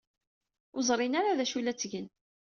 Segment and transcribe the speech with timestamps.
[0.75, 2.07] Ur ẓrin ara d acu ay la ttgen.